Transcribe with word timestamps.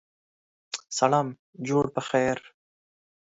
سلام 0.99 1.27
جوړ 1.67 1.85
پخیر 1.95 2.39